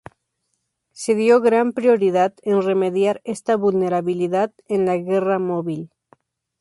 [0.93, 5.91] Se dio gran prioridad en remediar esta vulnerabilidad en la guerra móvil.